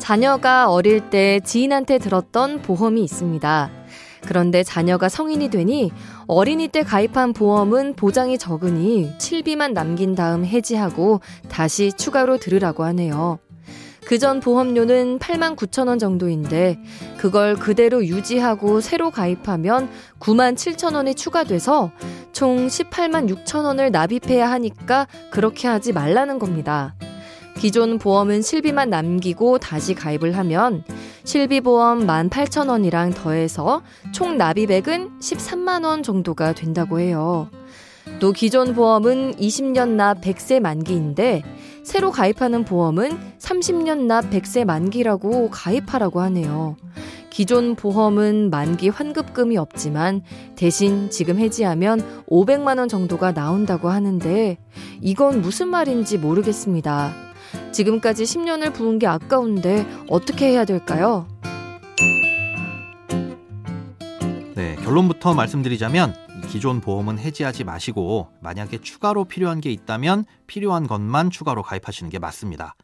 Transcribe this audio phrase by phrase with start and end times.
[0.00, 3.70] 자녀가 어릴 때 지인한테 들었던 보험이 있습니다.
[4.22, 5.92] 그런데 자녀가 성인이 되니
[6.26, 13.38] 어린이 때 가입한 보험은 보장이 적으니 실비만 남긴 다음 해지하고 다시 추가로 들으라고 하네요.
[14.06, 16.78] 그 전 보험료는 8만 9천 원 정도인데
[17.16, 19.88] 그걸 그대로 유지하고 새로 가입하면
[20.18, 21.92] 9만 7천 원이 추가돼서
[22.32, 26.94] 총 18만 6천 원을 납입해야 하니까 그렇게 하지 말라는 겁니다.
[27.60, 30.82] 기존 보험은 실비만 남기고 다시 가입을 하면
[31.24, 37.50] 실비보험 18,000원이랑 더해서 총 납입액은 13만원 정도가 된다고 해요.
[38.18, 41.42] 또 기존 보험은 20년 납 100세 만기인데
[41.84, 46.76] 새로 가입하는 보험은 30년 납 100세 만기라고 가입하라고 하네요.
[47.28, 50.22] 기존 보험은 만기 환급금이 없지만
[50.56, 54.56] 대신 지금 해지하면 500만 원 정도가 나온다고 하는데
[55.02, 57.29] 이건 무슨 말인지 모르겠습니다.
[57.72, 61.26] 지금까지 10년을 부은 게 아까운데 어떻게 해야 될까요?
[64.54, 66.14] 네, 결론부터 말씀드리자면
[66.48, 72.74] 기존 보험은 해지하지 마시고 만약에 추가로 필요한 게 있다면 필요한 것만 추가로 가입하시는 게 맞습니다.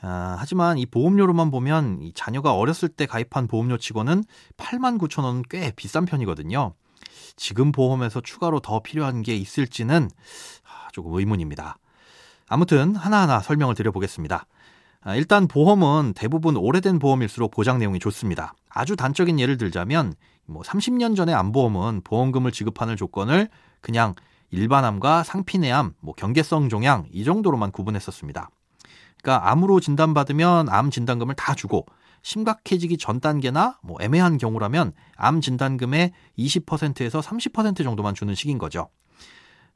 [0.00, 4.24] 아, 하지만 이 보험료로만 보면 이 자녀가 어렸을 때 가입한 보험료치고는
[4.56, 6.74] 8만 9천 원은 꽤 비싼 편이거든요.
[7.36, 10.08] 지금 보험에서 추가로 더 필요한 게 있을지는
[10.64, 11.78] 아, 조금 의문입니다.
[12.48, 14.46] 아무튼 하나하나 설명을 드려보겠습니다.
[15.00, 18.54] 아, 일단 보험은 대부분 오래된 보험일수록 보장 내용이 좋습니다.
[18.68, 20.14] 아주 단적인 예를 들자면
[20.46, 23.48] 뭐 30년 전의 암보험은 보험금을 지급하는 조건을
[23.80, 24.14] 그냥
[24.50, 28.50] 일반암과 상피내암, 뭐 경계성 종양 이 정도로만 구분했었습니다.
[29.22, 31.86] 그러니까 암으로 진단받으면 암 진단금을 다 주고
[32.22, 38.88] 심각해지기 전 단계나 뭐 애매한 경우라면 암 진단금의 20%에서 30% 정도만 주는 식인 거죠.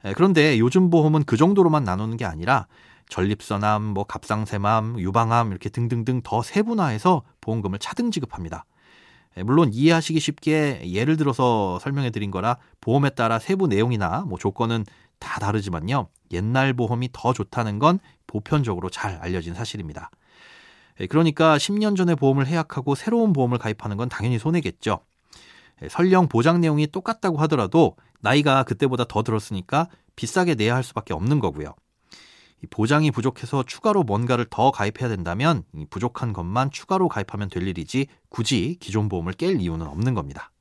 [0.05, 2.67] 예, 그런데 요즘 보험은 그 정도로만 나누는 게 아니라
[3.09, 8.65] 전립선암, 뭐 갑상샘암, 유방암 이렇게 등등등 더 세분화해서 보험금을 차등 지급합니다.
[9.37, 14.85] 예, 물론 이해하시기 쉽게 예를 들어서 설명해 드린 거라 보험에 따라 세부 내용이나 뭐 조건은
[15.19, 16.07] 다 다르지만요.
[16.31, 20.09] 옛날 보험이 더 좋다는 건 보편적으로 잘 알려진 사실입니다.
[20.99, 24.99] 예, 그러니까 10년 전에 보험을 해약하고 새로운 보험을 가입하는 건 당연히 손해겠죠.
[25.89, 31.75] 설령 보장 내용이 똑같다고 하더라도 나이가 그때보다 더 들었으니까 비싸게 내야 할 수밖에 없는 거고요.
[32.69, 39.09] 보장이 부족해서 추가로 뭔가를 더 가입해야 된다면 부족한 것만 추가로 가입하면 될 일이지 굳이 기존
[39.09, 40.51] 보험을 깰 이유는 없는 겁니다.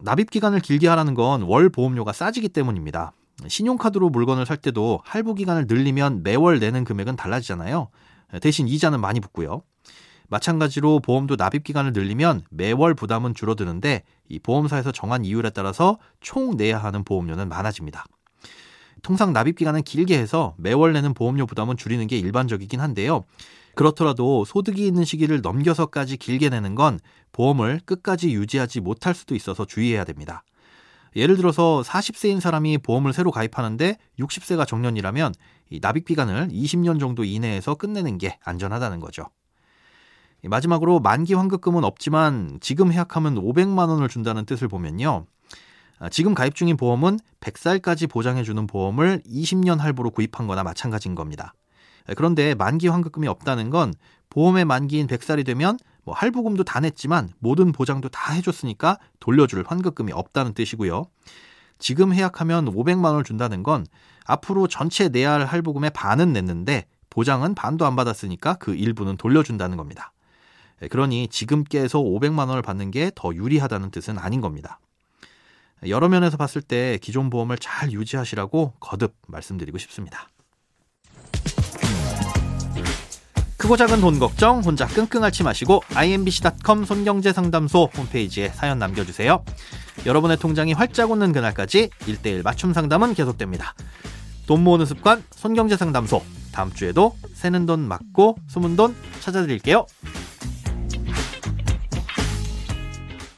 [0.00, 3.12] 납입 기간을 길게 하라는 건 월 보험료가 싸지기 때문입니다.
[3.46, 7.90] 신용카드로 물건을 살 때도 할부 기간을 늘리면 매월 내는 금액은 달라지잖아요.
[8.40, 9.62] 대신 이자는 많이 붙고요.
[10.34, 16.78] 마찬가지로 보험도 납입 기간을 늘리면 매월 부담은 줄어드는데 이 보험사에서 정한 이율에 따라서 총 내야
[16.78, 18.04] 하는 보험료는 많아집니다.
[19.04, 23.22] 통상 납입 기간은 길게 해서 매월 내는 보험료 부담은 줄이는 게 일반적이긴 한데요.
[23.76, 26.98] 그렇더라도 소득이 있는 시기를 넘겨서까지 길게 내는 건
[27.30, 30.42] 보험을 끝까지 유지하지 못할 수도 있어서 주의해야 됩니다.
[31.14, 35.32] 예를 들어서 40세인 사람이 보험을 새로 가입하는데 60세가 정년이라면
[35.70, 39.28] 이 납입 기간을 20년 정도 이내에서 끝내는 게 안전하다는 거죠.
[40.48, 45.26] 마지막으로 만기 환급금은 없지만 지금 해약하면 500만 원을 준다는 뜻을 보면요.
[45.98, 51.54] 아, 지금 가입 중인 보험은 100살까지 보장해주는 보험을 20년 할부로 구입한 거나 마찬가지인 겁니다.
[52.16, 53.94] 그런데 만기 환급금이 없다는 건
[54.30, 60.52] 보험의 만기인 100살이 되면 뭐 할부금도 다 냈지만 모든 보장도 다 해줬으니까 돌려줄 환급금이 없다는
[60.52, 61.06] 뜻이고요.
[61.78, 63.86] 지금 해약하면 500만 원을 준다는 건
[64.26, 70.13] 앞으로 전체 내야 할 할부금의 반은 냈는데 보장은 반도 안 받았으니까 그 일부는 돌려준다는 겁니다.
[70.90, 74.80] 그러니 지금 깨서 500만 원을 받는 게 더 유리하다는 뜻은 아닌 겁니다.
[75.88, 80.28] 여러 면에서 봤을 때 기존 보험을 잘 유지하시라고 거듭 말씀드리고 싶습니다.
[83.56, 89.42] 크고 작은 돈 걱정 혼자 끙끙 앓지 마시고 imbc.com 손경제상담소 홈페이지에 사연 남겨주세요.
[90.04, 93.74] 여러분의 통장이 활짝 웃는 그날까지 1대1 맞춤 상담은 계속됩니다.
[94.46, 96.22] 돈 모으는 습관 손경제상담소
[96.52, 99.86] 다음 주에도 새는 돈 맞고 숨은 돈 찾아드릴게요.